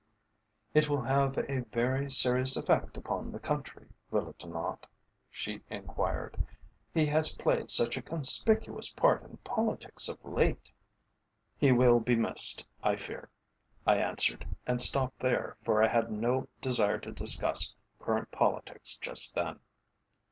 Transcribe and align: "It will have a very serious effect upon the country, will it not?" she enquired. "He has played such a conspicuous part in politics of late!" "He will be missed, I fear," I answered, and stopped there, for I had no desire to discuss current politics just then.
"It 0.73 0.89
will 0.89 1.03
have 1.03 1.37
a 1.47 1.59
very 1.71 2.09
serious 2.09 2.57
effect 2.57 2.97
upon 2.97 3.31
the 3.31 3.37
country, 3.39 3.87
will 4.09 4.29
it 4.31 4.43
not?" 4.47 4.87
she 5.29 5.61
enquired. 5.69 6.43
"He 6.91 7.05
has 7.05 7.35
played 7.35 7.69
such 7.69 7.97
a 7.97 8.01
conspicuous 8.01 8.91
part 8.91 9.21
in 9.21 9.37
politics 9.43 10.09
of 10.09 10.17
late!" 10.25 10.71
"He 11.55 11.71
will 11.71 11.99
be 11.99 12.15
missed, 12.15 12.65
I 12.81 12.95
fear," 12.95 13.29
I 13.85 13.97
answered, 13.97 14.47
and 14.65 14.81
stopped 14.81 15.19
there, 15.19 15.55
for 15.63 15.83
I 15.83 15.87
had 15.87 16.11
no 16.11 16.47
desire 16.61 16.97
to 16.97 17.11
discuss 17.11 17.71
current 17.99 18.31
politics 18.31 18.97
just 18.97 19.35
then. 19.35 19.59